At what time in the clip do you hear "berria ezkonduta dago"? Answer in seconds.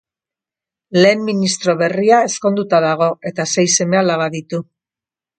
1.81-3.09